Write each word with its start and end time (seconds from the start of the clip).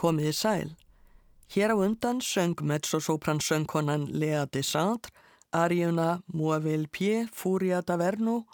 Komiði 0.00 0.32
sæl. 0.32 0.70
Hér 1.52 1.74
á 1.74 1.76
undan 1.76 2.22
söng 2.24 2.56
mezzosopran 2.64 3.40
söngkonan 3.44 4.06
Lea 4.20 4.46
Desandre 4.46 5.12
Ariuna 5.52 6.22
Muavil 6.32 6.86
Pie 6.88 7.26
Furia 7.32 7.82
d'Averno 7.82 8.46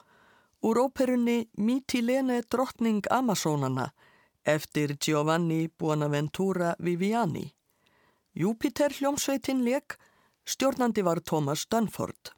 úr 0.66 0.80
óperunni 0.80 1.46
Mitilene 1.56 2.40
drottning 2.50 3.06
Amazonana 3.10 3.92
eftir 4.42 4.96
Giovanni 4.98 5.68
Buonaventura 5.68 6.74
Viviani. 6.78 7.52
Júpiter 8.34 8.90
hljómsveitin 8.98 9.62
leik, 9.64 9.96
stjórnandi 10.44 11.02
var 11.02 11.20
Thomas 11.20 11.66
Dunford. 11.70 12.32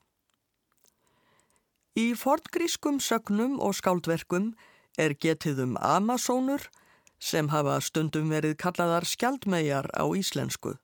Í 1.96 2.12
fortgrískum 2.14 3.00
sögnum 3.00 3.56
og 3.60 3.74
skáldverkum 3.74 4.52
er 4.98 5.16
getið 5.16 5.64
um 5.64 5.74
Amazonur 5.80 6.68
sem 7.18 7.50
hafa 7.52 7.78
stundum 7.82 8.30
verið 8.30 8.56
kallaðar 8.62 9.06
skjaldmegar 9.06 9.90
á 9.94 10.04
íslensku. 10.14 10.76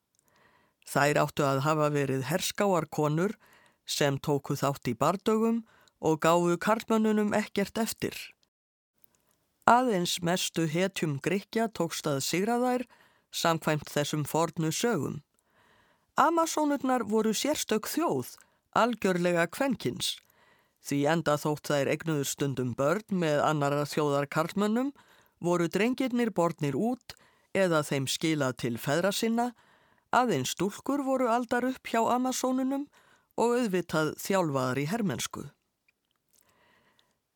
Þær 0.84 1.22
áttu 1.24 1.46
að 1.46 1.62
hafa 1.64 1.88
verið 1.94 2.26
herskáar 2.28 2.86
konur 2.90 3.36
sem 3.86 4.18
tóku 4.18 4.56
þátt 4.58 4.90
í 4.90 4.94
bardögum 4.98 5.62
og 6.04 6.20
gáfu 6.20 6.58
karlmönnunum 6.60 7.32
ekkert 7.36 7.78
eftir. 7.80 8.16
Aðeins 9.64 10.18
mestu 10.20 10.66
hetjum 10.68 11.16
Gríkja 11.24 11.70
tókst 11.72 12.04
að 12.10 12.20
sigra 12.26 12.58
þær 12.60 12.84
samkvæmt 13.32 13.88
þessum 13.88 14.26
fornu 14.28 14.68
sögum. 14.72 15.22
Amazonurnar 16.20 17.06
voru 17.08 17.32
sérstök 17.34 17.88
þjóð, 17.88 18.36
algjörlega 18.76 19.46
kvenkins, 19.48 20.18
því 20.84 20.98
enda 21.14 21.38
þótt 21.40 21.72
þær 21.72 21.90
egnuðu 21.94 22.28
stundum 22.28 22.74
börn 22.76 23.16
með 23.24 23.40
annara 23.42 23.86
þjóðar 23.88 24.28
karlmönnum 24.28 24.92
voru 25.40 25.68
drengirnir 25.68 26.30
bornir 26.30 26.76
út 26.76 27.16
eða 27.54 27.82
þeim 27.86 28.06
skilað 28.10 28.56
til 28.64 28.76
feðra 28.78 29.12
sinna, 29.12 29.52
aðeins 30.14 30.54
stúlkur 30.54 31.02
voru 31.06 31.30
aldar 31.30 31.66
upp 31.66 31.90
hjá 31.90 32.02
Amazonunum 32.14 32.86
og 33.38 33.58
auðvitað 33.58 34.14
þjálfaðar 34.22 34.80
í 34.82 34.86
hermensku. 34.90 35.44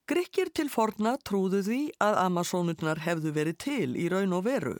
Grykkir 0.08 0.48
til 0.56 0.70
forna 0.72 1.18
trúðu 1.20 1.60
því 1.66 1.80
að 2.00 2.18
Amazonurnar 2.22 3.02
hefðu 3.04 3.34
verið 3.36 3.58
til 3.64 3.90
í 3.98 4.06
raun 4.08 4.32
og 4.32 4.46
veru 4.46 4.78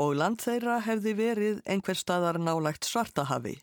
og 0.00 0.14
land 0.20 0.42
þeirra 0.42 0.78
hefði 0.84 1.14
verið 1.16 1.62
einhver 1.64 1.98
staðar 1.98 2.38
nálægt 2.38 2.84
svartahafi. 2.86 3.56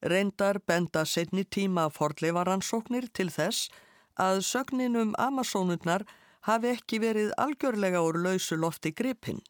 Reyndar 0.00 0.60
benda 0.62 1.02
setni 1.04 1.42
tíma 1.44 1.88
forleifaransóknir 1.90 3.08
til 3.12 3.28
þess 3.34 3.72
að 4.14 4.44
sögninum 4.46 5.16
Amazonurnar 5.18 6.06
hafi 6.48 6.70
ekki 6.72 6.98
verið 7.02 7.32
algjörlega 7.36 8.00
úr 8.00 8.16
lausu 8.24 8.56
lofti 8.56 8.94
gripinn. 8.96 9.42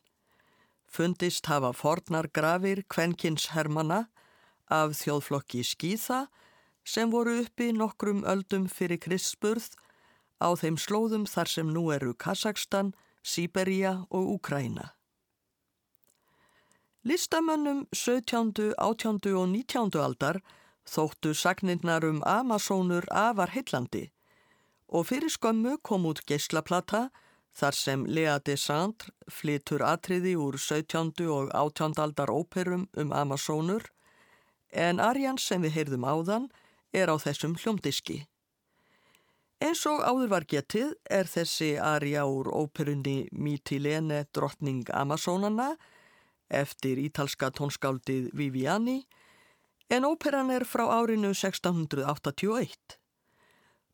Fundist 0.91 1.47
hafa 1.47 1.71
fornar 1.77 2.27
grafir 2.35 2.83
kvenkins 2.91 3.53
hermana 3.55 4.09
af 4.67 4.97
þjóðflokki 4.99 5.63
Skíða 5.63 6.25
sem 6.83 7.13
voru 7.13 7.37
uppi 7.45 7.71
nokkrum 7.77 8.25
öldum 8.27 8.67
fyrir 8.73 8.99
Kristspurð 9.05 9.77
á 10.43 10.49
þeim 10.59 10.79
slóðum 10.81 11.29
þar 11.29 11.53
sem 11.55 11.71
nú 11.71 11.89
eru 11.95 12.15
Kazakstan, 12.15 12.95
Sýberia 13.23 14.07
og 14.11 14.35
Úkræna. 14.39 14.95
Listamönnum 17.05 17.87
17., 17.93 18.75
18. 18.75 19.21
og 19.39 19.49
19. 19.55 20.01
aldar 20.03 20.43
þóttu 20.89 21.35
sagnirnar 21.35 22.05
um 22.09 22.23
Amazónur 22.27 23.07
afar 23.13 23.55
heillandi 23.55 24.09
og 24.89 25.09
fyrir 25.11 25.33
skömmu 25.33 25.77
kom 25.85 26.07
út 26.09 26.23
geyslaplata 26.27 27.09
þar 27.59 27.77
sem 27.77 28.07
Lea 28.07 28.39
Desandre 28.39 29.13
flytur 29.33 29.83
atriði 29.85 30.35
úr 30.39 30.57
17. 30.59 31.13
og 31.29 31.51
18. 31.53 31.99
aldar 32.01 32.33
óperum 32.33 32.89
um 32.97 33.13
Amazónur 33.13 33.91
en 34.73 35.01
Arjans 35.01 35.45
sem 35.45 35.63
við 35.63 35.77
heyrðum 35.77 36.07
áðan 36.09 36.49
er 36.93 37.13
á 37.13 37.17
þessum 37.21 37.57
hljómdiski. 37.57 38.25
Eins 39.59 39.83
og 39.91 40.05
áður 40.07 40.31
var 40.31 40.45
getið 40.47 40.93
er 41.11 41.27
þessi 41.27 41.73
Arja 41.83 42.25
úr 42.31 42.47
óperunni 42.47 43.27
Mítilene 43.33 44.23
drottning 44.33 44.87
Amazónana 44.95 45.73
eftir 46.49 47.01
ítalska 47.03 47.51
tónskáldið 47.51 48.31
Viviani 48.39 49.03
en 49.91 50.07
óperan 50.07 50.53
er 50.55 50.65
frá 50.69 50.87
árinu 50.87 51.35
1681. 51.35 52.98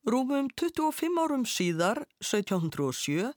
Rúmum 0.05 0.51
25 0.53 1.17
árum 1.17 1.47
síðar, 1.49 2.03
1707, 2.21 3.31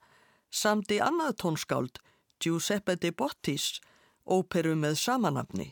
samdi 0.52 0.98
annað 1.00 1.38
tónskáld, 1.40 2.02
Giuseppe 2.44 2.98
de 3.00 3.14
Bottis, 3.16 3.78
óperu 4.28 4.74
með 4.76 4.98
samanafni. 5.00 5.70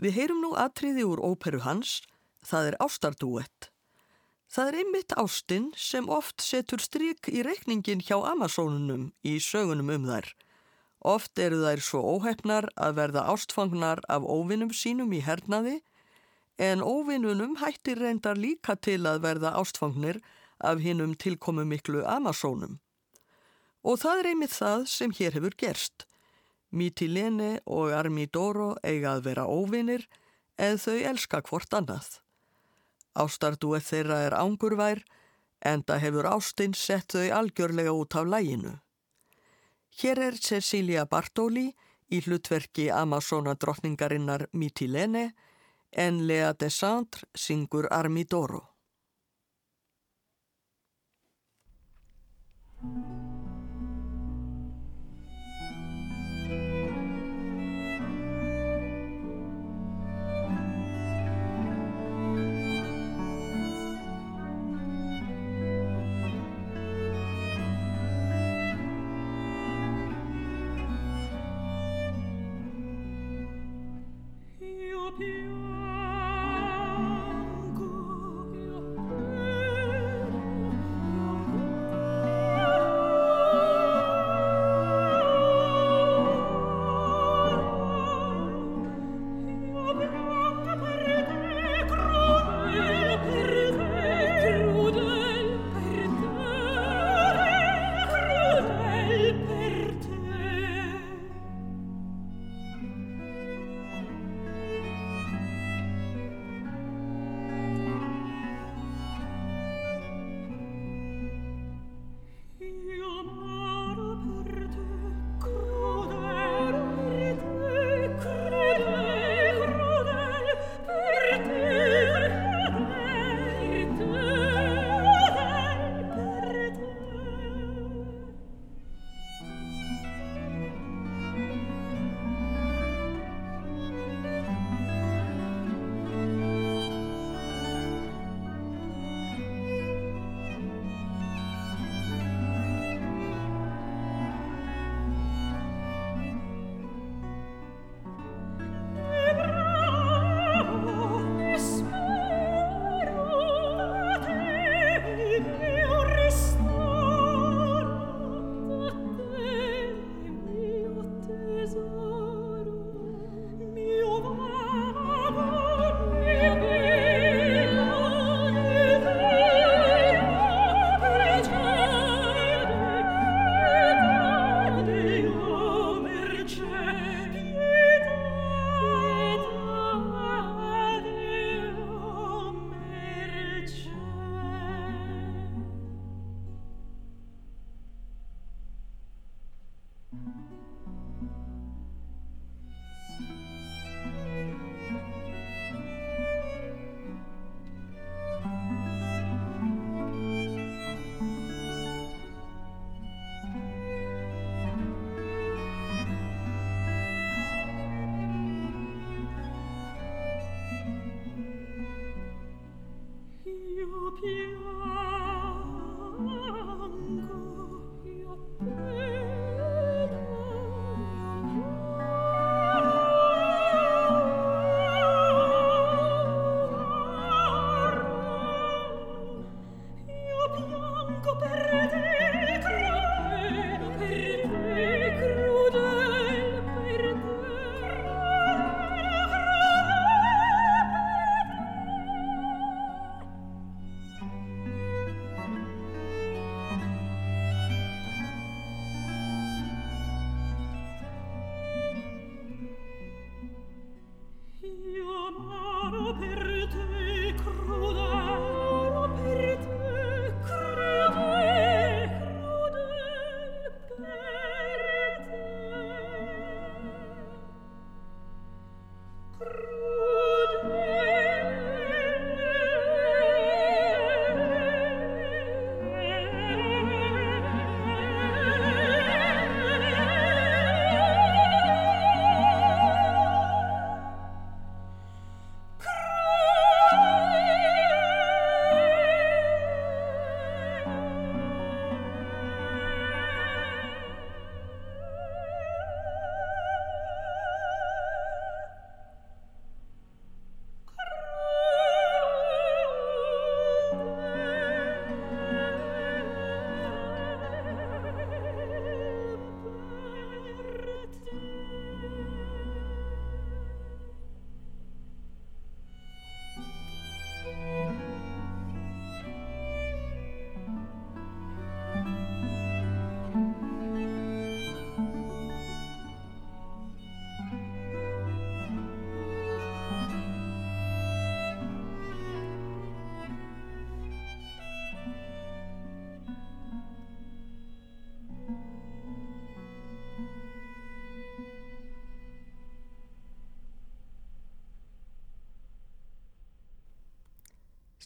Við 0.00 0.16
heyrum 0.16 0.40
nú 0.40 0.54
atriði 0.56 1.04
úr 1.04 1.20
óperu 1.20 1.60
hans, 1.66 1.98
það 2.40 2.70
er 2.70 2.78
ástardúett. 2.80 3.68
Það 4.48 4.70
er 4.70 4.80
einmitt 4.80 5.12
ástinn 5.20 5.68
sem 5.76 6.08
oft 6.08 6.40
setur 6.40 6.80
stryk 6.80 7.28
í 7.28 7.44
reikningin 7.44 8.00
hjá 8.00 8.16
Amazonunum 8.32 9.10
í 9.20 9.36
sögunum 9.36 9.92
um 9.98 10.08
þær. 10.08 10.32
Oft 11.04 11.36
eru 11.36 11.60
þær 11.60 11.84
svo 11.84 12.00
óhefnar 12.16 12.70
að 12.80 12.96
verða 13.02 13.28
ástfangnar 13.34 14.00
af 14.08 14.24
óvinnum 14.24 14.72
sínum 14.72 15.12
í 15.12 15.20
hernaði 15.20 15.82
en 16.58 16.82
óvinnunum 16.82 17.56
hættir 17.58 17.98
reyndar 17.98 18.38
líka 18.38 18.76
til 18.76 19.06
að 19.06 19.22
verða 19.24 19.54
ástfangnir 19.58 20.20
af 20.58 20.80
hinnum 20.80 21.14
tilkomu 21.14 21.64
miklu 21.64 22.04
Amazónum. 22.06 22.78
Og 23.84 23.98
það 24.00 24.20
er 24.20 24.28
einmitt 24.30 24.54
það 24.54 24.86
sem 24.88 25.12
hér 25.12 25.34
hefur 25.36 25.56
gerst. 25.58 26.06
Mítilene 26.70 27.58
og 27.66 27.92
Armidoro 27.92 28.74
eiga 28.82 29.16
að 29.16 29.26
vera 29.28 29.46
óvinnir 29.46 30.06
en 30.58 30.78
þau 30.78 30.96
elska 31.10 31.42
hvort 31.46 31.74
annað. 31.74 32.20
Ástardúið 33.14 33.84
þeirra 33.90 34.20
er 34.26 34.38
ángurvær 34.38 35.04
en 35.64 35.82
það 35.86 36.02
hefur 36.06 36.30
ástinn 36.30 36.74
sett 36.74 37.14
þau 37.14 37.28
algjörlega 37.40 37.92
út 37.92 38.16
af 38.18 38.26
læginu. 38.30 38.78
Hér 40.00 40.18
er 40.18 40.38
Cecilia 40.42 41.04
Bartoli 41.06 41.68
í 42.10 42.20
hlutverki 42.24 42.88
Amazona 42.90 43.54
drottningarinnar 43.54 44.48
Mítilene 44.52 45.32
en 45.94 46.26
Lea 46.26 46.52
Desandre 46.52 47.28
syngur 47.34 47.88
Armidoro. 47.90 48.62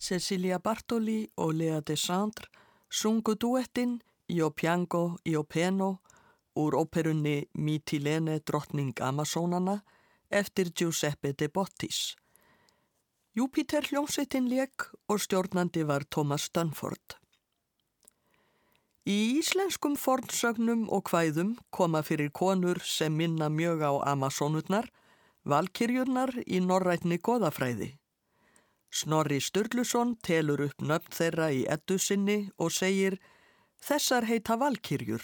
Cecilia 0.09 0.57
Bartoli 0.59 1.27
og 1.37 1.50
Lea 1.59 1.83
Desandre 1.85 2.49
sungu 2.88 3.35
duettinn 3.37 3.99
Io 4.33 4.49
Piango, 4.50 5.19
Io 5.29 5.43
Peno 5.45 5.99
úr 6.57 6.77
óperunni 6.81 7.43
Mítilene 7.53 8.38
drottning 8.41 8.95
Amazónana 9.05 9.83
eftir 10.31 10.73
Giuseppe 10.73 11.35
de 11.35 11.49
Bottis. 11.49 12.17
Júpiter 13.37 13.85
hljómsveitin 13.85 14.49
leik 14.49 14.88
og 15.12 15.21
stjórnandi 15.21 15.85
var 15.85 16.09
Thomas 16.09 16.49
Dunford. 16.55 17.19
Í 19.05 19.19
íslenskum 19.43 20.00
fornsögnum 20.00 20.88
og 20.88 21.12
hvæðum 21.12 21.59
koma 21.71 22.00
fyrir 22.00 22.33
konur 22.33 22.81
sem 22.81 23.12
minna 23.12 23.53
mjög 23.53 23.85
á 23.85 23.93
Amazónurnar, 24.17 24.88
valkyrjurnar 25.45 26.33
í 26.47 26.65
norrætni 26.65 27.21
goðafræði. 27.21 27.98
Snorri 28.90 29.40
Sturluson 29.40 30.16
telur 30.25 30.62
upp 30.64 30.80
nöfn 30.80 31.12
þeirra 31.12 31.50
í 31.52 31.64
ettu 31.68 31.99
sinni 32.00 32.49
og 32.57 32.73
segir 32.73 33.18
Þessar 33.78 34.26
heita 34.26 34.57
valkyrjur, 34.59 35.23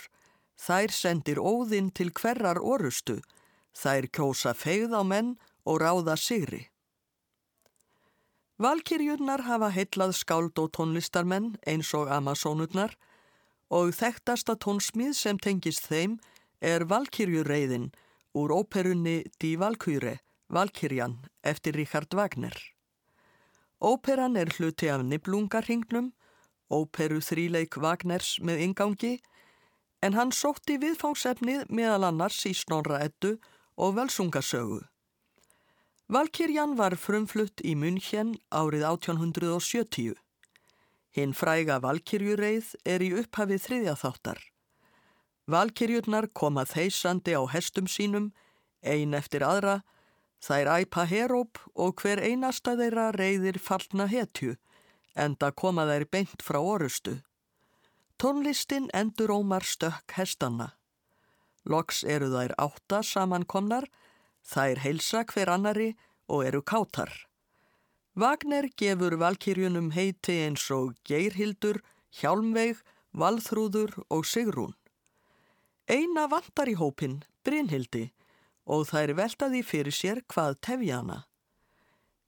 þær 0.54 0.92
sendir 0.94 1.40
óðinn 1.40 1.90
til 1.90 2.12
hverrar 2.14 2.60
orustu, 2.62 3.18
þær 3.74 4.06
kjósa 4.14 4.54
feigð 4.54 4.94
á 4.94 5.02
menn 5.02 5.34
og 5.66 5.80
ráða 5.82 6.14
sigri. 6.20 6.68
Valkyrjurnar 8.62 9.42
hafa 9.48 9.72
heitlað 9.74 10.14
skáld 10.14 10.60
og 10.62 10.70
tónlistarmenn 10.76 11.56
eins 11.66 11.90
og 11.98 12.12
Amazonurnar 12.14 12.94
og 13.74 13.90
þekktasta 13.98 14.54
tónsmið 14.62 15.16
sem 15.18 15.40
tengist 15.42 15.88
þeim 15.90 16.20
er 16.62 16.86
Valkyrjurreiðin 16.86 17.90
úr 18.38 18.54
óperunni 18.54 19.24
Di 19.42 19.56
Valkyre, 19.58 20.20
Valkyrjan 20.46 21.18
eftir 21.42 21.74
Richard 21.74 22.14
Wagner. 22.14 22.73
Óperan 23.84 24.36
er 24.40 24.48
hluti 24.56 24.88
af 24.88 25.02
Niblungarhingnum, 25.04 26.14
óperu 26.72 27.18
þríleik 27.20 27.76
Wagners 27.76 28.38
með 28.40 28.62
ingangi, 28.64 29.18
en 30.00 30.16
hann 30.16 30.32
sótti 30.32 30.78
viðfángsefnið 30.80 31.66
meðal 31.68 32.08
annars 32.08 32.38
í 32.48 32.54
Snorra 32.56 33.02
Eddu 33.04 33.34
og 33.76 33.98
Velsungasögu. 33.98 34.80
Valkyrjan 36.08 36.78
var 36.80 36.96
frumflutt 36.96 37.60
í 37.60 37.74
München 37.76 38.32
árið 38.48 38.86
1870. 38.88 40.16
Hinn 41.12 41.36
fræga 41.36 41.76
Valkyrjureið 41.84 42.72
er 42.88 43.04
í 43.04 43.12
upphafið 43.20 43.64
þriðja 43.68 43.98
þáttar. 44.00 44.40
Valkyrjurnar 45.44 46.32
koma 46.32 46.64
þeysandi 46.64 47.36
á 47.36 47.44
hestum 47.52 47.84
sínum, 47.84 48.32
ein 48.80 49.12
eftir 49.12 49.44
aðra, 49.44 49.82
Þær 50.44 50.68
æpa 50.82 51.06
heróp 51.08 51.58
og 51.74 52.02
hver 52.02 52.20
einasta 52.20 52.74
þeirra 52.76 53.08
reyðir 53.16 53.56
fallna 53.56 54.04
hetju, 54.10 54.58
enda 55.16 55.48
koma 55.56 55.86
þær 55.88 56.04
beint 56.12 56.42
frá 56.44 56.58
orustu. 56.60 57.14
Tónlistin 58.20 58.90
endur 58.92 59.32
ómar 59.32 59.64
stökk 59.64 60.18
hestanna. 60.18 60.74
Loks 61.64 62.02
eru 62.04 62.28
þær 62.34 62.52
átta 62.60 63.00
samankomnar, 63.00 63.88
þær 64.44 64.82
heilsa 64.84 65.24
hver 65.24 65.48
annari 65.54 65.94
og 66.28 66.44
eru 66.44 66.60
kátar. 66.60 67.12
Vagner 68.14 68.68
gefur 68.76 69.16
valkyrjunum 69.18 69.90
heiti 69.96 70.36
eins 70.44 70.68
og 70.70 70.92
Geirhildur, 71.08 71.80
Hjálmveig, 72.20 72.82
Valþrúður 73.16 73.96
og 74.12 74.28
Sigrún. 74.28 74.76
Eina 75.88 76.28
vantar 76.30 76.68
í 76.70 76.76
hópin, 76.78 77.22
Brynhildi, 77.44 78.10
og 78.64 78.86
þær 78.88 79.14
veltaði 79.18 79.62
fyrir 79.66 79.94
sér 79.94 80.22
hvað 80.30 80.58
tefjana. 80.64 81.24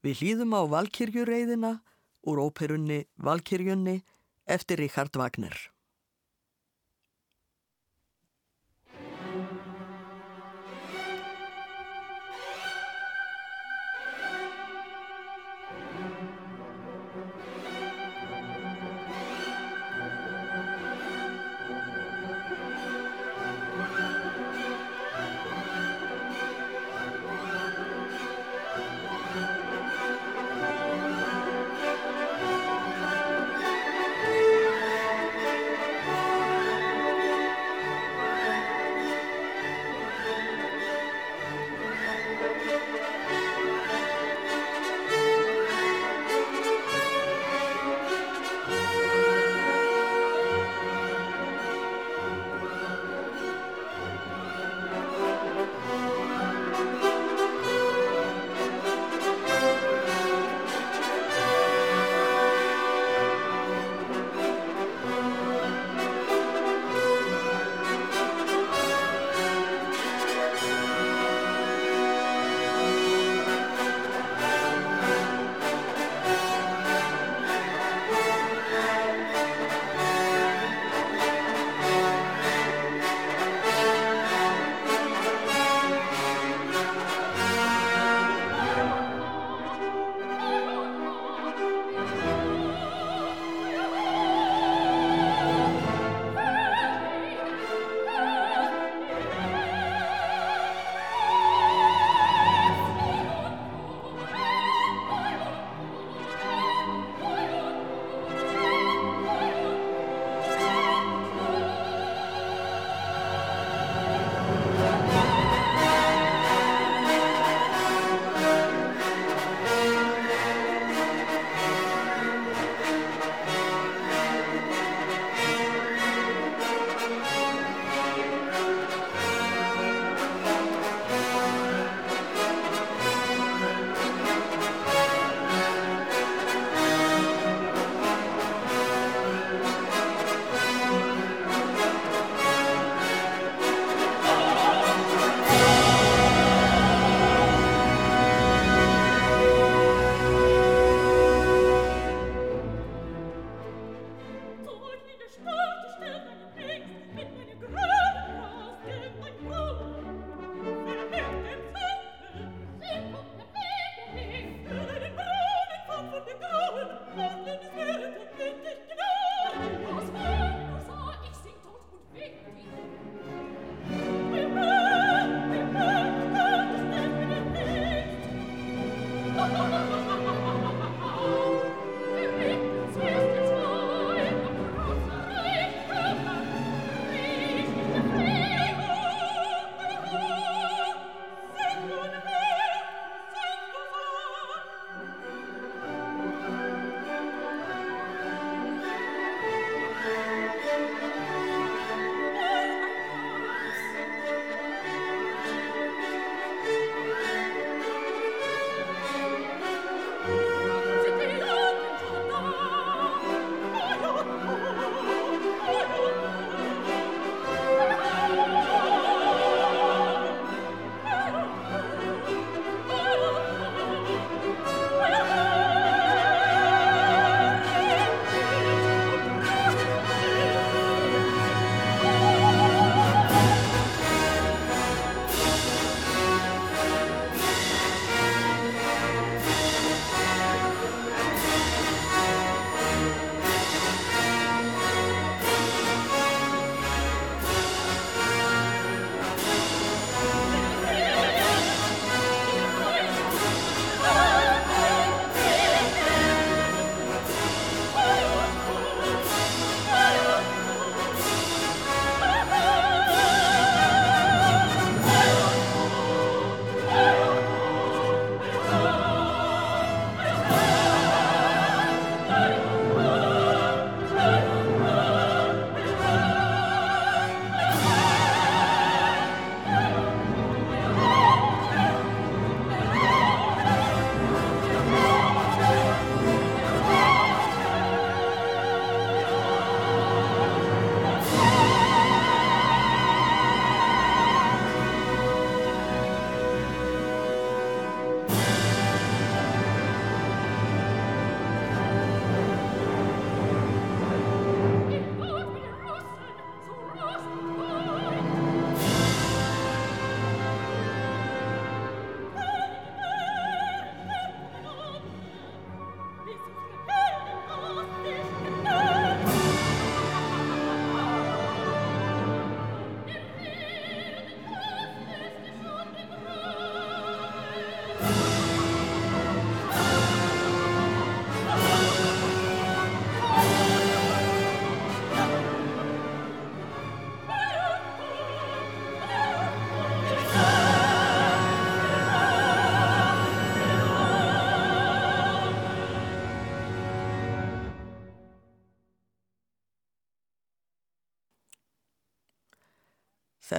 Við 0.05 0.21
hlýðum 0.21 0.57
á 0.57 0.63
Valkyrjureiðina 0.75 1.73
úr 2.27 2.43
óperunni 2.43 3.05
Valkyrjunni 3.17 4.03
eftir 4.47 4.79
Richard 4.83 5.17
Wagner. 5.17 5.57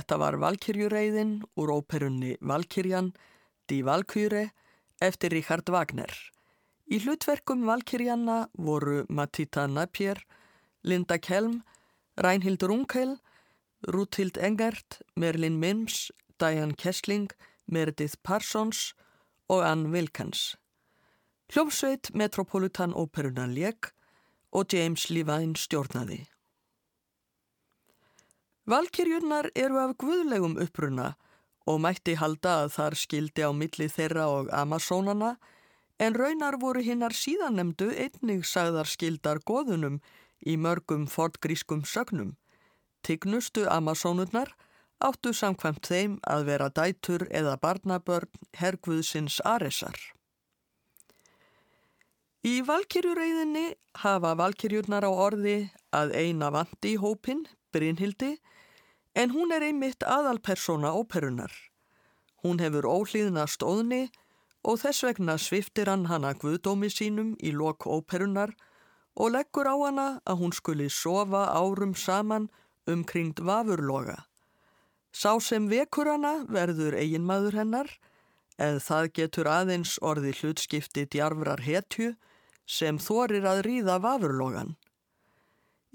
Þetta 0.07 0.21
var 0.21 0.35
Valkyrjureiðin 0.39 1.31
úr 1.59 1.71
óperunni 1.73 2.37
Valkyrjan, 2.39 3.09
Die 3.67 3.83
Valkyre, 3.83 4.53
eftir 5.03 5.33
Richard 5.35 5.67
Wagner. 5.67 6.13
Í 6.87 7.01
hlutverkum 7.03 7.65
Valkyrjanna 7.67 8.37
voru 8.55 9.01
Matita 9.11 9.65
Napier, 9.67 10.21
Linda 10.87 11.17
Kelm, 11.19 11.57
Reinhild 12.15 12.63
Runkel, 12.63 13.17
Rúthild 13.83 14.39
Engert, 14.39 15.01
Merlin 15.19 15.59
Mims, 15.59 16.07
Diane 16.39 16.79
Kessling, 16.79 17.27
Meredith 17.67 18.15
Parsons 18.23 18.93
og 19.51 19.67
Ann 19.67 19.91
Wilkins. 19.91 20.55
Hljómsveit 21.51 22.13
Metropolitan 22.15 22.95
Óperunan 22.95 23.51
Lék 23.51 23.91
og 24.55 24.71
James 24.71 25.09
Levine 25.11 25.59
stjórnaði. 25.59 26.29
Valkyrjurnar 28.67 29.47
eru 29.55 29.77
af 29.79 29.93
guðlegum 29.95 30.57
uppruna 30.59 31.13
og 31.71 31.77
mætti 31.79 32.17
halda 32.19 32.55
að 32.63 32.73
þar 32.73 32.95
skildi 32.99 33.43
á 33.47 33.51
milli 33.55 33.87
þeirra 33.87 34.25
og 34.27 34.49
Amazónana 34.51 35.37
en 36.03 36.17
raunar 36.19 36.57
voru 36.59 36.81
hinnar 36.83 37.15
síðanemdu 37.15 37.87
einnig 37.95 38.43
sagðar 38.43 38.89
skildar 38.91 39.39
goðunum 39.47 40.01
í 40.43 40.57
mörgum 40.59 41.05
fortgrískum 41.07 41.85
sögnum. 41.87 42.35
Tignustu 43.07 43.63
Amazónurnar 43.71 44.51
áttu 44.99 45.31
samkvæmt 45.31 45.87
þeim 45.87 46.19
að 46.27 46.45
vera 46.51 46.67
dætur 46.67 47.23
eða 47.31 47.55
barnabörn 47.63 48.27
hergvuðsins 48.59 49.39
Aresar. 49.47 49.95
Í 52.43 52.59
valkyrjureiðinni 52.67 53.69
hafa 54.03 54.35
valkyrjurnar 54.35 55.07
á 55.07 55.11
orði 55.11 55.57
að 55.95 56.13
eina 56.19 56.51
vandi 56.51 56.97
í 56.97 56.99
hópin, 56.99 57.47
Brynhildi, 57.71 58.35
en 59.17 59.33
hún 59.33 59.51
er 59.55 59.65
einmitt 59.65 60.05
aðalpersona 60.05 60.93
óperunar. 60.93 61.51
Hún 62.45 62.61
hefur 62.61 62.85
óhlýðnast 62.85 63.65
óðni 63.65 64.03
og 64.61 64.77
þess 64.83 65.05
vegna 65.07 65.37
sviftir 65.41 65.89
hann 65.89 66.05
hana 66.11 66.35
guðdómi 66.37 66.91
sínum 66.93 67.33
í 67.41 67.53
lok 67.55 67.87
óperunar 67.89 68.53
og 69.17 69.33
leggur 69.33 69.65
á 69.65 69.75
hana 69.81 70.07
að 70.29 70.43
hún 70.43 70.53
skuli 70.53 70.89
sofa 70.93 71.47
árum 71.57 71.95
saman 71.97 72.49
umkringd 72.85 73.41
vafurloga. 73.41 74.21
Sá 75.11 75.39
sem 75.41 75.65
vekur 75.65 76.11
hana 76.13 76.43
verður 76.45 76.93
eiginmaður 77.01 77.57
hennar, 77.57 77.89
eða 78.61 78.83
það 78.85 79.11
getur 79.17 79.49
aðeins 79.49 79.97
orði 80.05 80.33
hlutskipti 80.37 81.07
djarfrar 81.09 81.63
hetju 81.65 82.13
sem 82.69 82.99
þorir 83.01 83.47
að 83.49 83.63
ríða 83.65 83.97
vafurlogan. 84.03 84.75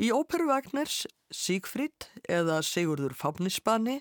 Í 0.01 0.09
óperu 0.09 0.49
Wagners 0.49 1.03
Sigfrid 1.29 2.09
eða 2.25 2.63
Sigurður 2.65 3.13
Fáfnisbani 3.17 3.99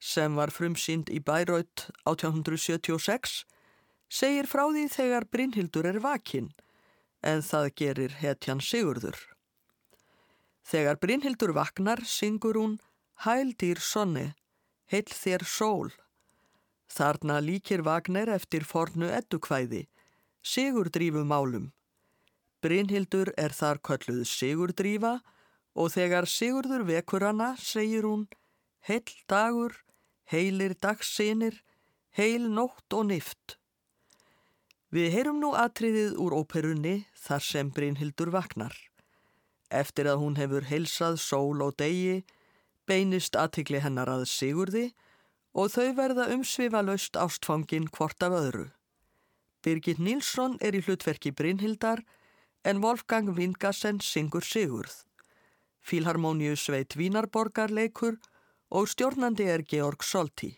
sem 0.00 0.34
var 0.34 0.50
frumsýnd 0.50 1.12
í 1.12 1.20
Bæraut 1.22 1.86
1876 2.08 3.44
segir 4.10 4.48
frá 4.50 4.64
því 4.66 4.88
þegar 4.90 5.28
Brynhildur 5.30 5.86
er 5.86 6.00
vakinn 6.02 6.50
en 7.22 7.44
það 7.46 7.70
gerir 7.78 8.16
hetjan 8.18 8.62
Sigurður. 8.64 9.18
Þegar 10.66 10.98
Brynhildur 11.02 11.54
vaknar 11.54 12.02
syngur 12.06 12.58
hún 12.58 12.78
Hæl 13.20 13.52
dýr 13.60 13.76
sonni, 13.84 14.30
heil 14.88 15.04
þér 15.12 15.42
sól. 15.44 15.90
Þarna 16.88 17.36
líkir 17.44 17.82
Vagner 17.84 18.30
eftir 18.32 18.64
fornu 18.64 19.10
eddukvæði, 19.12 19.82
Sigurdrífu 20.40 21.22
málum. 21.28 21.68
Brynhildur 22.60 23.32
er 23.40 23.54
þar 23.56 23.80
kölluð 23.80 24.26
Sigurdrífa 24.28 25.20
og 25.74 25.92
þegar 25.94 26.28
Sigurður 26.28 26.84
vekur 26.88 27.24
hana 27.24 27.54
segir 27.60 28.04
hún 28.04 28.26
heil 28.84 29.08
dagur, 29.28 29.72
heilir 30.28 30.74
dagsinir, 30.76 31.62
heil 32.16 32.48
nótt 32.50 32.92
og 32.92 33.08
nift. 33.10 33.56
Við 34.90 35.12
heyrum 35.14 35.38
nú 35.40 35.52
atriðið 35.54 36.16
úr 36.18 36.34
óperunni 36.34 37.04
þar 37.14 37.44
sem 37.46 37.70
Brynhildur 37.70 38.32
vaknar. 38.34 38.74
Eftir 39.70 40.08
að 40.10 40.18
hún 40.24 40.36
hefur 40.40 40.66
heilsað 40.66 41.20
sól 41.22 41.62
og 41.62 41.76
degi, 41.78 42.24
beinist 42.90 43.38
aðtikli 43.38 43.78
hennar 43.84 44.10
að 44.10 44.26
Sigurði 44.26 44.88
og 45.54 45.70
þau 45.70 45.94
verða 45.94 46.26
umsvifa 46.34 46.82
laust 46.82 47.16
ástfangin 47.16 47.86
hvort 47.94 48.22
af 48.26 48.34
öðru. 48.34 48.66
Birgit 49.62 50.00
Nílsson 50.02 50.56
er 50.60 50.74
í 50.74 50.82
hlutverki 50.82 51.30
Brynhildar 51.36 52.02
en 52.64 52.80
Wolfgang 52.82 53.30
Vingassen 53.36 54.00
syngur 54.00 54.44
Sigurð. 54.44 55.04
Fílharmoníu 55.80 56.56
sveit 56.56 56.96
Vínarborgar 56.96 57.72
leikur 57.72 58.18
og 58.70 58.88
stjórnandi 58.88 59.46
er 59.48 59.64
Georg 59.64 60.04
Solti. 60.04 60.52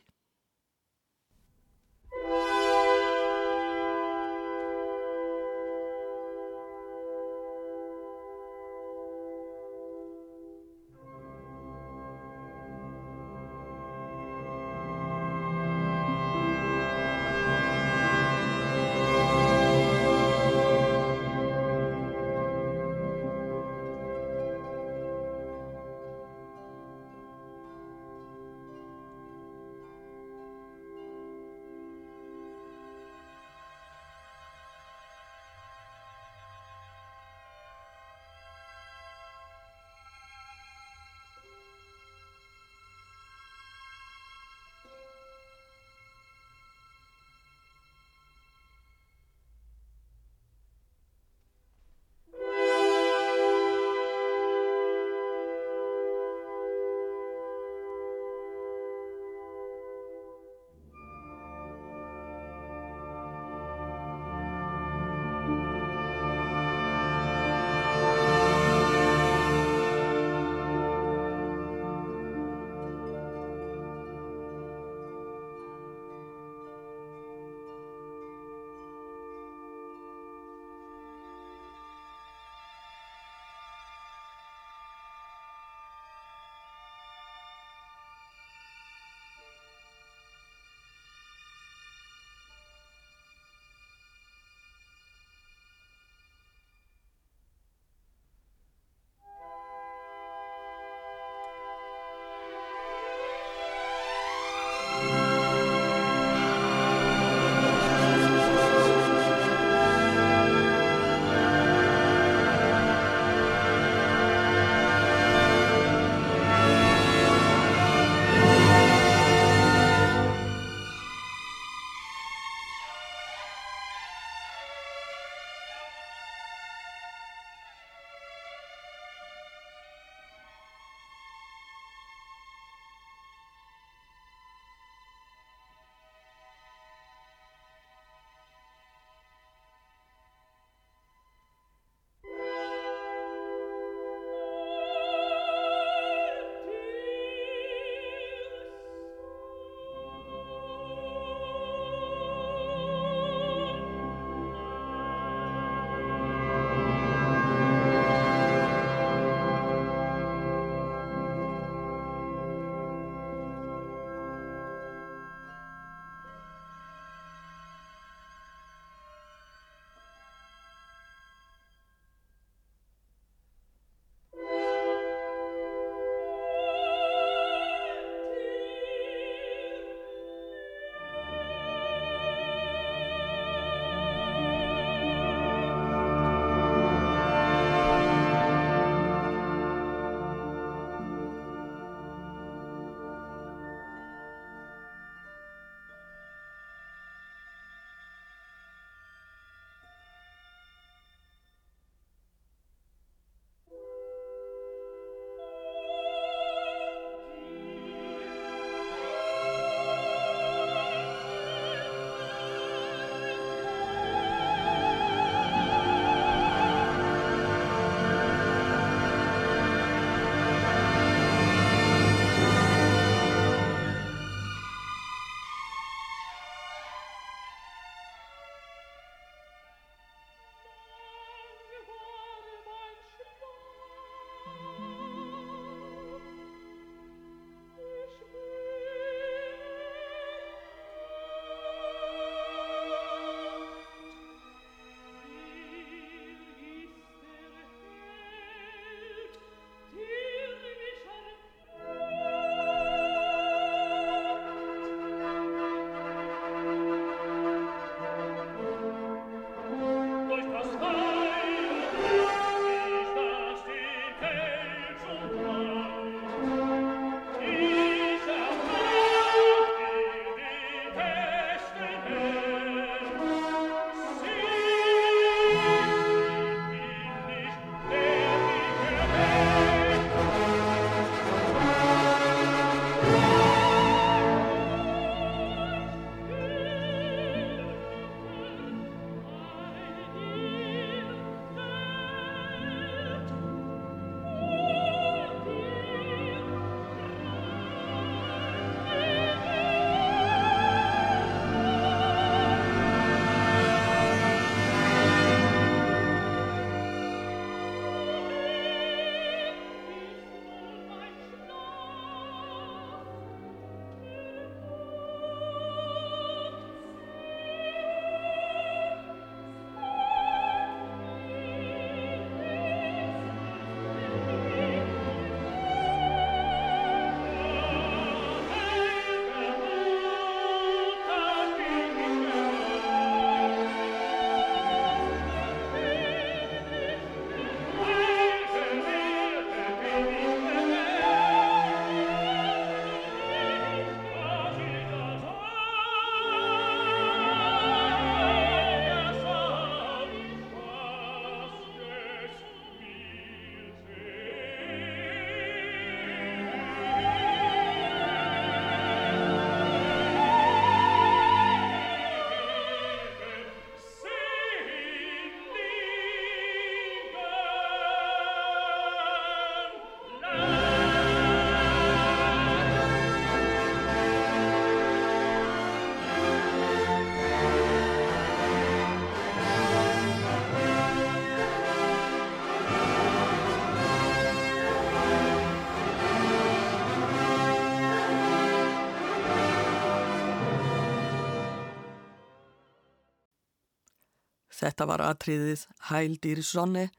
Þetta 394.62 394.86
var 394.86 395.02
atriðið 395.02 395.64
Hældir 395.88 396.40
Sonne, 396.46 396.90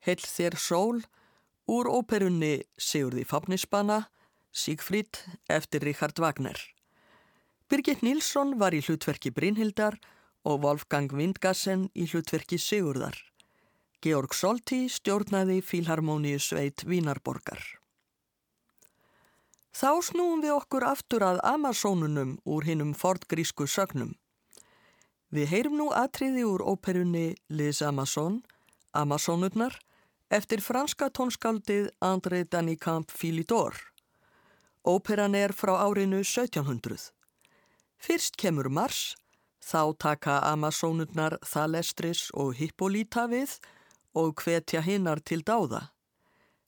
Hell 0.00 0.22
þér 0.24 0.56
sól, 0.56 1.02
úr 1.68 1.90
óperunni 1.92 2.62
Sigurði 2.80 3.26
Fafnisbana, 3.28 4.06
Sigfrid 4.50 5.20
eftir 5.52 5.84
Richard 5.84 6.16
Wagner. 6.18 6.56
Birgit 7.68 8.00
Nilsson 8.02 8.56
var 8.58 8.72
í 8.74 8.80
hlutverki 8.80 9.30
Brynhildar 9.36 9.98
og 10.48 10.64
Wolfgang 10.64 11.12
Windgassen 11.12 11.90
í 11.92 12.08
hlutverki 12.08 12.56
Sigurðar. 12.58 13.18
Georg 14.00 14.32
Solti 14.32 14.86
stjórnaði 14.88 15.60
Fílharmoníu 15.60 16.40
sveit 16.40 16.86
Vínarborgar. 16.88 17.60
Þá 19.76 20.00
snúum 20.08 20.40
við 20.40 20.56
okkur 20.56 20.88
aftur 20.88 21.26
að 21.28 21.44
Amazonunum 21.46 22.38
úr 22.48 22.64
hinnum 22.64 22.96
fordgrísku 22.96 23.68
sögnum. 23.68 24.16
Við 25.30 25.46
heyrum 25.46 25.76
nú 25.78 25.86
atriði 25.94 26.42
úr 26.42 26.62
óperunni 26.66 27.36
Liz 27.54 27.78
Amazon, 27.86 28.40
Amazonurnar, 28.90 29.76
eftir 30.26 30.58
franska 30.58 31.06
tónskaldið 31.14 31.92
André 32.02 32.42
Danicamp 32.50 33.12
Philidor. 33.14 33.76
Óperan 34.82 35.36
er 35.38 35.54
frá 35.54 35.76
árinu 35.78 36.24
1700. 36.24 37.12
Fyrst 38.00 38.36
kemur 38.42 38.70
Mars, 38.74 39.14
þá 39.62 39.94
taka 39.98 40.40
Amazonurnar 40.50 41.38
Thalestris 41.46 42.30
og 42.34 42.56
Hippolyta 42.58 43.28
við 43.30 43.58
og 44.18 44.34
hvetja 44.42 44.82
hinnar 44.82 45.22
til 45.22 45.44
dáða. 45.46 45.92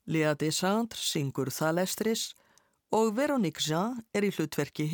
Lea 0.07 0.35
Desandre 0.39 0.99
syngur 0.99 1.51
Thalestris 1.51 2.31
og 2.91 3.11
Veronique 3.17 3.59
Jean 3.59 4.03
er 4.13 4.23
í 4.23 4.31
hlutverki 4.31 4.87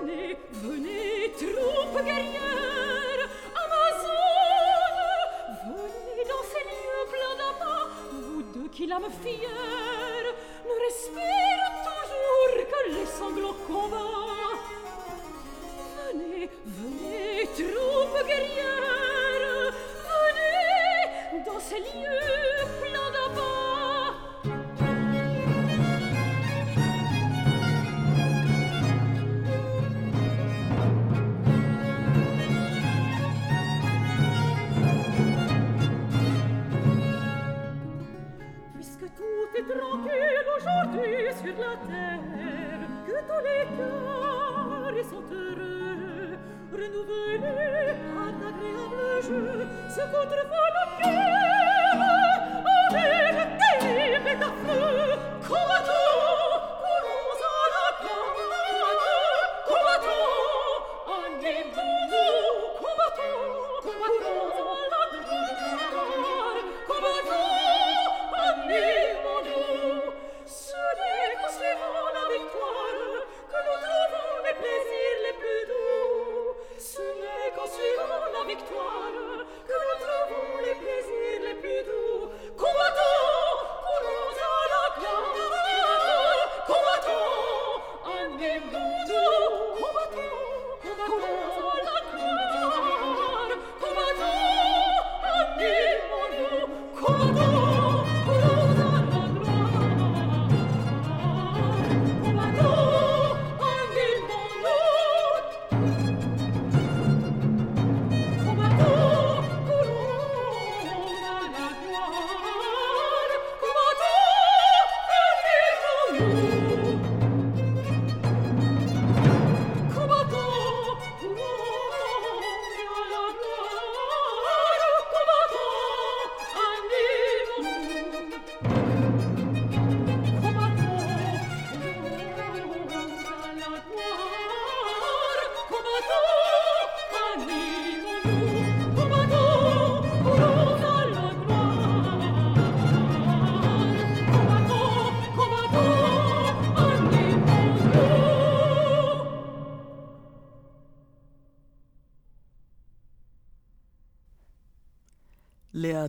venez, 0.00 0.36
venez, 0.52 1.32
troupes 1.32 2.04
guerrières, 2.04 3.28
Amazones, 3.62 5.26
venez 5.66 6.24
dans 6.28 6.44
ces 6.50 6.64
lieux 6.70 7.04
pleins 7.10 7.36
d'amas, 7.40 7.86
vous 8.12 8.42
deux 8.42 8.68
qui 8.68 8.86
l'âme 8.86 9.10
fière, 9.22 10.28
ne 10.64 10.74
respire 10.84 11.70
toujours 11.88 12.54
que 12.70 12.80
les 12.90 13.06
sanglots 13.06 13.58
combats. 13.66 14.56
Venez, 16.12 16.44
venez, 16.66 17.48
troupes 17.54 18.26
guerrières, 18.26 19.72
venez 20.08 21.44
dans 21.44 21.60
ces 21.60 21.78
lieux 21.78 22.19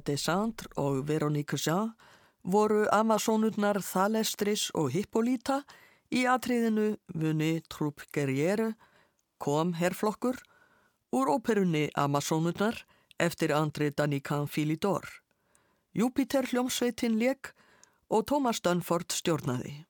Desandre 0.06 0.70
og 0.78 1.08
Veronique 1.08 1.58
Jean 1.58 1.94
voru 2.44 2.86
Amazonurnar 2.92 3.82
Thalestris 3.86 4.70
og 4.74 4.92
Hippolyta 4.96 5.62
í 6.12 6.26
atriðinu 6.28 6.96
Vunni 7.14 7.62
Trupp 7.70 8.04
Guerriere 8.14 8.74
kom 9.42 9.74
herrflokkur 9.80 10.40
úr 11.16 11.32
óperunni 11.36 11.90
Amazonurnar 11.96 12.84
eftir 13.20 13.54
Andri 13.54 13.92
Danikan 13.92 14.48
Filidor. 14.48 15.06
Júpiter 15.94 16.48
hljómsveitin 16.48 17.20
leik 17.20 17.52
og 18.10 18.28
Thomas 18.28 18.62
Dunford 18.62 19.12
stjórnaði. 19.12 19.86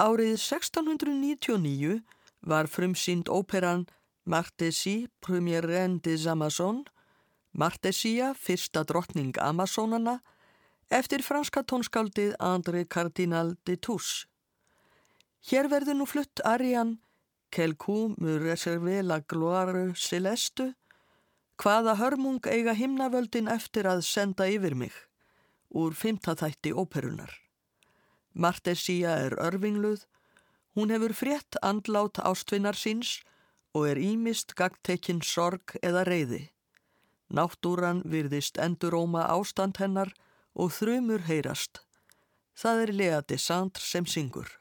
Árið 0.00 0.36
1699 0.38 2.00
var 2.40 2.70
frumsýnd 2.70 3.28
óperan 3.28 3.86
Martesi, 4.24 5.08
Premier 5.20 5.66
Reine 5.66 6.00
Martesia, 7.52 8.32
fyrsta 8.34 8.84
drottning 8.86 9.34
Amazonana, 9.42 10.20
eftir 10.90 11.22
franska 11.22 11.62
tónskáldið 11.62 12.34
André 12.38 12.84
Cardinal 12.86 13.56
de 13.66 13.76
Tousse. 13.76 14.26
Hér 15.50 15.70
verður 15.72 15.96
nú 15.98 16.06
flutt 16.06 16.42
Arian 16.44 16.98
Quelcou 17.50 18.14
me 18.18 18.38
reserve 18.38 19.02
la 19.02 19.18
gloire 19.26 19.90
céleste, 19.98 20.74
hvaða 21.58 21.96
hörmung 21.98 22.46
eiga 22.46 22.74
himnavöldin 22.78 23.50
eftir 23.50 23.88
að 23.90 24.04
senda 24.06 24.46
yfir 24.46 24.76
mig, 24.78 24.94
úr 25.74 25.96
fymtaþætti 25.98 26.70
óperunar. 26.70 27.32
Martesia 28.32 29.16
er 29.26 29.34
örvingluð, 29.42 30.06
hún 30.78 30.94
hefur 30.94 31.16
frétt 31.18 31.58
andlát 31.66 32.22
ástvinnar 32.22 32.78
síns 32.78 33.18
og 33.74 33.90
er 33.90 33.98
ímist 33.98 34.54
gagtekinn 34.54 35.22
sorg 35.26 35.74
eða 35.82 36.06
reyði. 36.06 36.44
Náttúran 37.30 38.02
virðist 38.04 38.58
enduróma 38.58 39.26
ástand 39.30 39.78
hennar 39.78 40.10
og 40.54 40.74
þrumur 40.74 41.28
heyrast. 41.30 41.84
Það 42.58 42.82
er 42.84 42.92
Lea 42.92 43.20
de 43.22 43.38
Sandre 43.38 43.86
sem 43.86 44.06
syngur. 44.06 44.59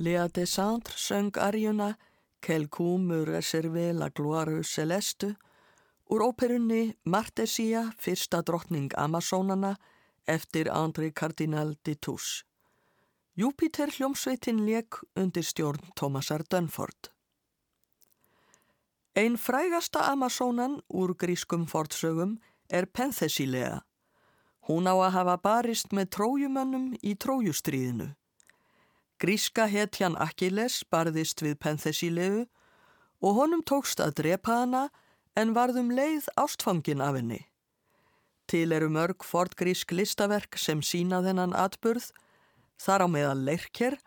Léa 0.00 0.28
de 0.28 0.46
Sandre 0.46 0.92
söng 0.96 1.36
arjuna 1.36 1.98
Quelcum 2.40 3.10
reserve 3.24 3.92
la 3.92 4.08
gloire 4.08 4.62
celeste 4.62 5.36
úr 6.08 6.22
óperunni 6.22 6.96
Martesia, 7.02 7.82
fyrsta 7.98 8.40
drottning 8.40 8.94
Amazónana 8.96 9.76
eftir 10.24 10.70
Andri 10.72 11.12
Cardinal 11.12 11.76
de 11.82 11.94
Touche. 11.94 12.44
Júpiter 13.36 13.92
hljómsveitin 13.92 14.64
leik 14.64 14.96
undir 15.16 15.44
stjórn 15.44 15.92
Thomasar 15.94 16.46
Dunford. 16.48 17.10
Einn 19.14 19.36
frægasta 19.36 20.06
Amazónan 20.12 20.80
úr 20.88 21.12
grískum 21.14 21.66
fortsögum 21.66 22.38
er 22.68 22.86
Penthesilea. 22.86 23.84
Hún 24.60 24.88
á 24.88 24.96
að 24.96 25.12
hafa 25.18 25.36
barist 25.36 25.92
með 25.92 26.08
trójumönnum 26.16 26.94
í 27.02 27.14
trójustríðinu. 27.20 28.14
Gríska 29.20 29.66
hetjan 29.68 30.14
Achilles 30.16 30.78
barðist 30.88 31.42
við 31.44 31.58
Penthesileu 31.60 32.46
og 33.20 33.34
honum 33.36 33.60
tókst 33.68 34.00
að 34.00 34.14
drepa 34.22 34.62
hana 34.62 34.86
en 35.36 35.52
varðum 35.52 35.90
leið 35.92 36.30
ástfangin 36.40 37.04
af 37.04 37.18
henni. 37.18 37.42
Til 38.48 38.72
eru 38.72 38.88
mörg 38.88 39.20
fortgrísk 39.20 39.92
listaverk 39.92 40.56
sem 40.56 40.80
sína 40.80 41.20
þennan 41.26 41.52
atburð, 41.52 42.08
þar 42.80 43.04
á 43.04 43.08
meðal 43.12 43.44
leirker, 43.44 43.98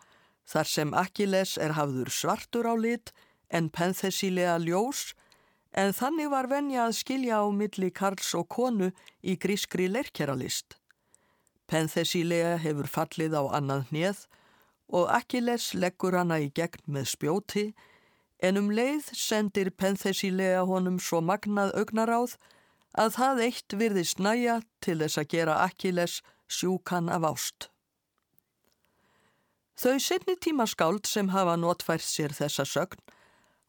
þar 0.50 0.72
sem 0.72 0.90
Achilles 0.98 1.54
er 1.62 1.78
hafður 1.78 2.10
svartur 2.10 2.66
á 2.66 2.74
lit 2.74 3.14
en 3.54 3.70
Penthesilea 3.70 4.58
ljós, 4.66 5.14
en 5.72 5.94
þannig 5.94 6.30
var 6.34 6.50
venja 6.50 6.88
að 6.88 6.98
skilja 6.98 7.38
á 7.38 7.46
milli 7.54 7.94
Karls 7.94 8.34
og 8.34 8.50
konu 8.50 8.90
í 9.22 9.38
grískri 9.38 9.86
leirkeralist. 9.86 10.74
Penthesilea 11.70 12.56
hefur 12.58 12.90
fallið 12.90 13.38
á 13.38 13.42
annað 13.62 13.92
hnið 13.94 14.26
og 14.94 15.10
Achilles 15.10 15.72
leggur 15.74 16.16
hana 16.16 16.38
í 16.44 16.50
gegn 16.54 16.84
með 16.96 17.10
spjóti 17.14 17.64
en 18.44 18.60
um 18.60 18.70
leið 18.70 19.10
sendir 19.18 19.72
Penthesilega 19.74 20.62
honum 20.68 21.00
svo 21.02 21.20
magnað 21.24 21.74
augnaráð 21.80 22.36
að 23.04 23.14
það 23.18 23.44
eitt 23.48 23.76
virðist 23.80 24.22
næja 24.22 24.60
til 24.84 25.00
þess 25.02 25.20
að 25.22 25.30
gera 25.34 25.60
Achilles 25.64 26.20
sjúkan 26.46 27.10
af 27.10 27.26
ást. 27.32 27.68
Þau 29.74 29.98
setni 29.98 30.36
tímaskáld 30.38 31.08
sem 31.10 31.32
hafa 31.34 31.56
notfært 31.58 32.06
sér 32.06 32.34
þessa 32.36 32.66
sögn 32.68 33.02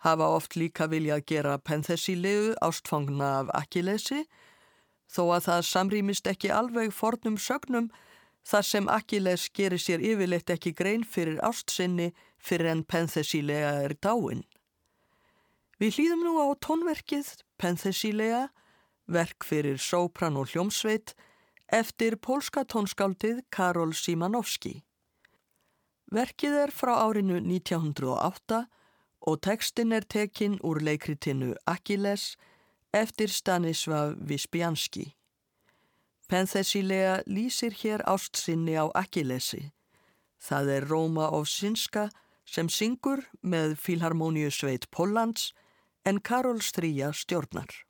hafa 0.05 0.27
oft 0.37 0.55
líka 0.59 0.87
viljað 0.91 1.25
gera 1.31 1.57
Penthesilegu 1.57 2.53
ástfangna 2.65 3.29
af 3.41 3.53
Achillesi 3.61 4.25
þó 5.09 5.23
að 5.37 5.45
það 5.47 5.69
samrýmist 5.69 6.29
ekki 6.29 6.51
alveg 6.53 6.93
fornum 6.93 7.39
sögnum 7.41 7.89
þar 8.45 8.65
sem 8.65 8.89
Achilles 8.89 9.47
gerir 9.49 9.81
sér 9.81 10.03
yfirleitt 10.05 10.51
ekki 10.53 10.73
grein 10.77 11.03
fyrir 11.03 11.41
ástsinni 11.45 12.11
fyrir 12.37 12.69
en 12.71 12.83
Penthesilea 12.83 13.71
er 13.87 13.95
dáin. 13.97 14.43
Við 15.81 15.97
hlýðum 15.97 16.21
nú 16.23 16.35
á 16.39 16.47
tónverkið 16.61 17.31
Penthesilea, 17.59 18.47
verk 19.11 19.43
fyrir 19.43 19.81
sópran 19.81 20.37
og 20.39 20.53
hljómsveit, 20.53 21.15
eftir 21.73 22.15
pólska 22.21 22.63
tónskáldið 22.63 23.41
Karol 23.49 23.93
Simanowski. 23.97 24.83
Verkið 26.13 26.57
er 26.61 26.71
frá 26.71 26.93
árinu 27.01 27.41
1908 27.41 28.61
og 29.25 29.41
tekstin 29.41 29.91
er 29.91 30.05
tekinn 30.05 30.59
úr 30.61 30.79
leikritinu 30.85 31.55
Achilles 31.65 32.35
eftir 32.93 33.27
Stanisław 33.33 34.13
Wispianski. 34.29 35.15
Penthesilea 36.25 37.21
lýsir 37.29 37.73
hér 37.77 38.01
ástsinni 38.09 38.73
á 38.73 38.89
Akilesi. 38.97 39.69
Það 40.41 40.71
er 40.75 40.87
Róma 40.89 41.29
Ovsinska 41.29 42.09
sem 42.45 42.69
syngur 42.69 43.21
með 43.45 43.77
Filharmoníu 43.77 44.49
sveit 44.49 44.89
Póllands 44.89 45.51
en 46.05 46.17
Karol 46.21 46.61
Stríja 46.65 47.13
stjórnar. 47.13 47.84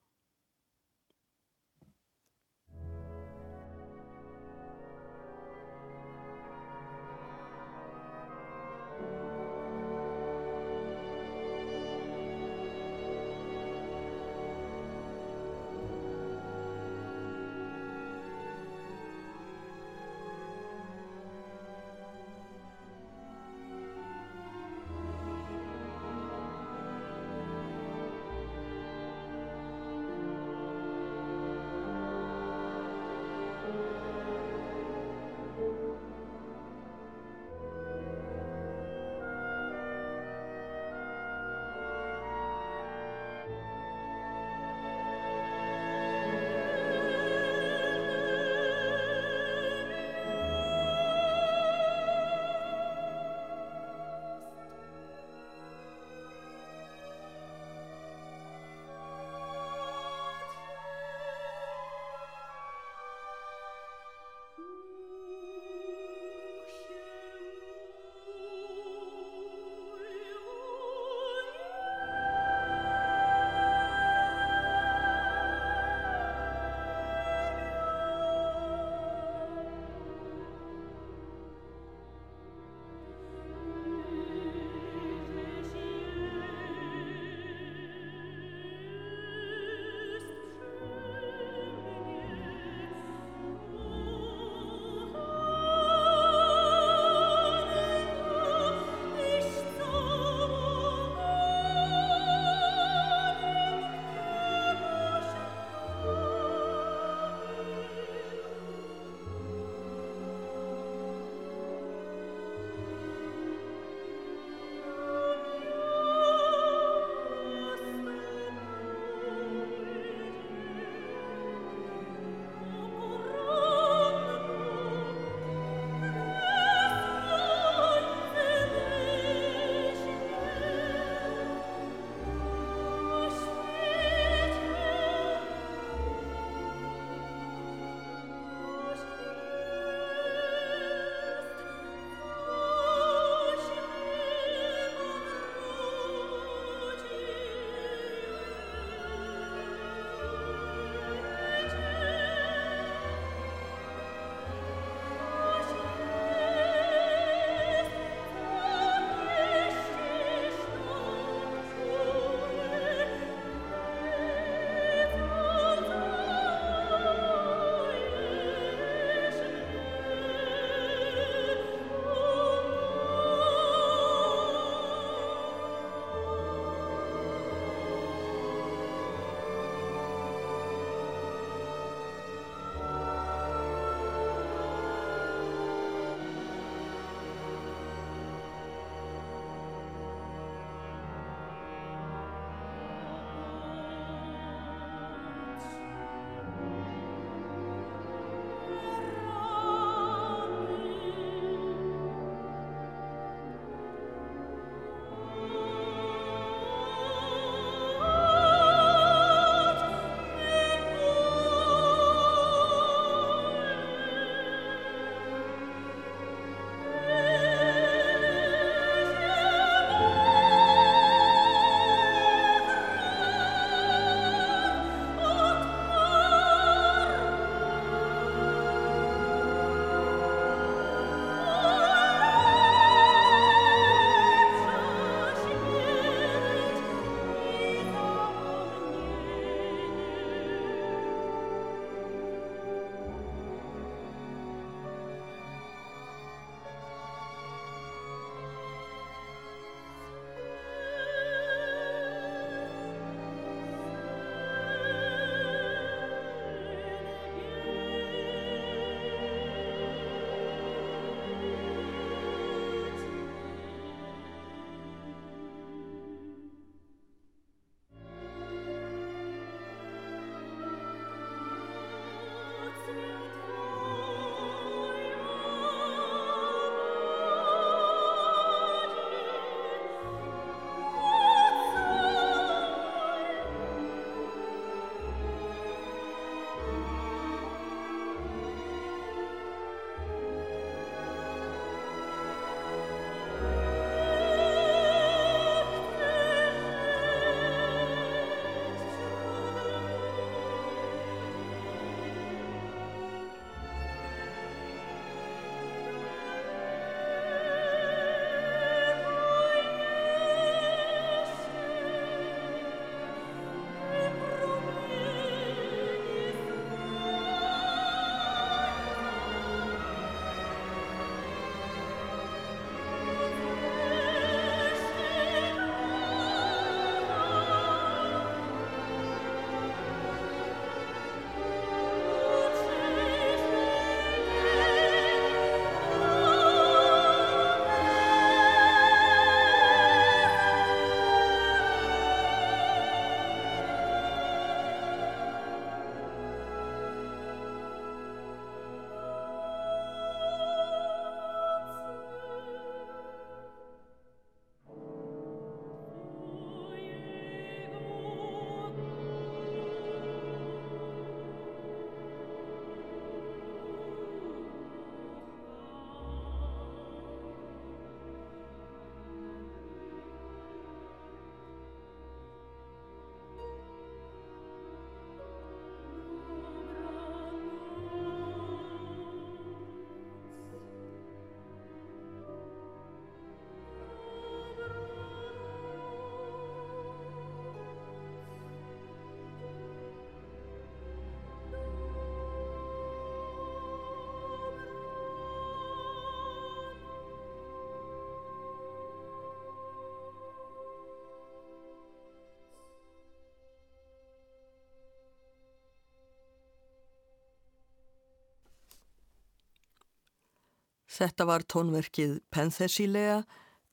Þetta 410.95 411.25
var 411.27 411.43
tónverkið 411.43 412.19
Penthesilea 412.31 413.23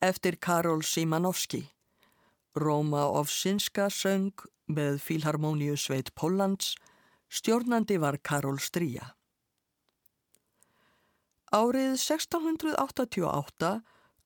eftir 0.03 0.35
Karol 0.43 0.81
Simanovski. 0.83 1.61
Róma 2.59 3.05
Ovsinska 3.15 3.87
söng 3.87 4.43
með 4.67 4.99
Fílharmoníu 5.05 5.77
Sveit 5.79 6.11
Póllands, 6.19 6.73
stjórnandi 7.31 7.95
var 8.03 8.19
Karol 8.19 8.59
Stríja. 8.59 9.13
Árið 11.53 11.95
1688 11.95 13.71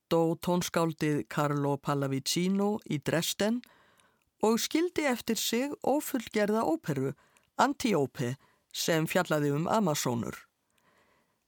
dó 0.10 0.22
tónskáldið 0.42 1.22
Carlo 1.30 1.76
Pallavicino 1.78 2.78
í 2.90 2.98
Dresden 2.98 3.62
og 4.42 4.58
skildi 4.64 5.06
eftir 5.06 5.38
sig 5.38 5.78
ofullgerða 5.84 6.66
óperu, 6.66 7.14
Antíópe, 7.62 8.38
sem 8.74 9.06
fjallaði 9.10 9.54
um 9.54 9.68
Amazonur. 9.68 10.47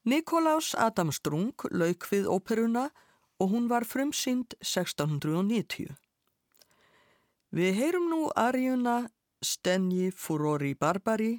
Nikolás 0.09 0.73
Adam 0.73 1.11
Strung 1.13 1.53
lauk 1.69 2.07
við 2.09 2.25
óperuna 2.25 2.87
og 3.37 3.51
hún 3.51 3.67
var 3.69 3.85
frumsýnd 3.85 4.55
1690. 4.57 5.91
Við 7.53 7.77
heyrum 7.77 8.07
nú 8.09 8.21
arjuna 8.33 9.11
Stenji 9.45 10.09
Furori 10.09 10.73
Barbari 10.73 11.35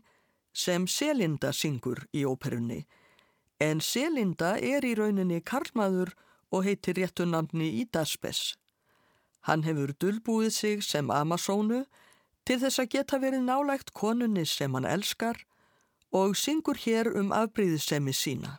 sem 0.55 0.87
Selinda 0.87 1.51
syngur 1.51 2.05
í 2.15 2.23
óperunni, 2.23 2.85
en 3.59 3.83
Selinda 3.83 4.55
er 4.59 4.87
í 4.87 4.95
rauninni 4.95 5.43
karlmaður 5.43 6.15
og 6.55 6.67
heitir 6.69 7.01
réttu 7.01 7.27
namni 7.27 7.73
Ídaspes. 7.83 8.55
Hann 9.51 9.67
hefur 9.67 9.97
dulbúið 9.99 10.51
sig 10.55 10.87
sem 10.87 11.11
Amazónu 11.11 11.87
til 12.47 12.63
þess 12.63 12.85
að 12.85 12.93
geta 12.95 13.19
verið 13.19 13.49
nálægt 13.51 13.95
konunni 13.95 14.47
sem 14.47 14.79
hann 14.79 14.87
elskar 14.87 15.43
og 16.13 16.37
syngur 16.37 16.79
hér 16.85 17.13
um 17.21 17.33
afbríðisemi 17.33 18.13
sína. 18.13 18.59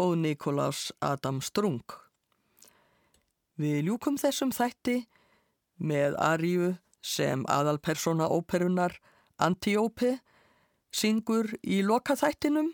og 0.00 0.16
Nikolás 0.16 0.88
Adam 1.04 1.42
Strung. 1.44 1.84
Við 3.60 3.84
ljúkum 3.90 4.16
þessum 4.16 4.52
þætti 4.56 5.02
með 5.76 6.16
arju 6.16 6.70
sem 7.04 7.44
aðalpersona 7.48 8.28
óperunar 8.32 8.96
Antíópe 9.40 10.18
syngur 10.92 11.52
í 11.60 11.82
lokaþættinum. 11.84 12.72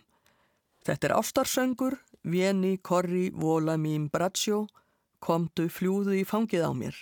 Þetta 0.87 1.09
er 1.09 1.17
ástarsöngur, 1.19 1.99
Vieni, 2.27 2.77
Korri, 2.79 3.31
Vola, 3.35 3.77
Mím, 3.77 4.09
Braccio, 4.11 4.67
komdu 5.19 5.69
fljúðu 5.71 6.15
í 6.21 6.25
fangið 6.27 6.67
á 6.67 6.73
mér. 6.75 6.97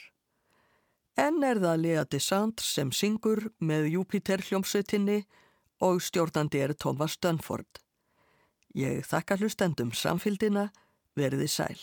En 1.20 1.44
er 1.46 1.60
það 1.62 1.80
Lea 1.84 2.04
DeSantre 2.08 2.64
sem 2.64 2.90
syngur 2.92 3.50
með 3.60 3.92
Júpiter 3.92 4.42
hljómsveitinni 4.42 5.22
og 5.84 6.00
stjórnandi 6.02 6.64
er 6.64 6.74
Thomas 6.74 7.16
Dunford. 7.20 7.83
Ég 8.74 9.04
þakka 9.06 9.36
hlustendum 9.38 9.92
samfildina, 9.94 10.68
verði 11.14 11.46
sæl. 11.46 11.78